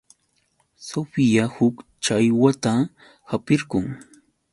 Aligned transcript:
Sofía 0.87 1.43
huk 1.55 1.75
challwata 2.03 2.71
hapirqun. 3.29 3.85